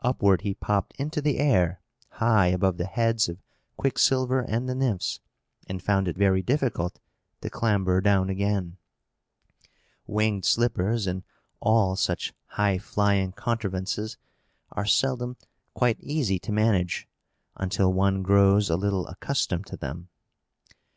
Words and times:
upward 0.00 0.40
he 0.40 0.54
popped 0.54 0.92
into 0.96 1.20
the 1.22 1.38
air, 1.38 1.80
high 2.14 2.48
above 2.48 2.78
the 2.78 2.84
heads 2.84 3.28
of 3.28 3.38
Quicksilver 3.76 4.40
and 4.40 4.68
the 4.68 4.74
Nymphs, 4.74 5.20
and 5.68 5.80
found 5.80 6.08
it 6.08 6.16
very 6.16 6.42
difficult 6.42 6.98
to 7.42 7.48
clamber 7.48 8.00
down 8.00 8.28
again. 8.28 8.76
Winged 10.04 10.44
slippers, 10.44 11.06
and 11.06 11.22
all 11.60 11.94
such 11.94 12.34
high 12.46 12.78
flying 12.78 13.30
contrivances, 13.30 14.16
are 14.72 14.84
seldom 14.84 15.36
quite 15.74 16.00
easy 16.00 16.40
to 16.40 16.50
manage 16.50 17.06
until 17.54 17.92
one 17.92 18.24
grows 18.24 18.68
a 18.68 18.76
little 18.76 19.06
accustomed 19.06 19.66
to 19.68 19.76
them. 19.76 20.08